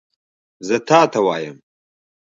[0.67, 1.55] زه تا ته وایم!